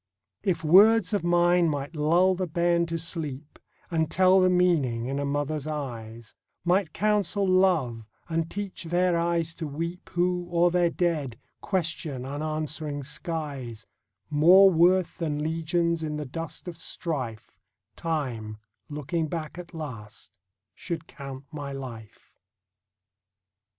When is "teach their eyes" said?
8.49-9.53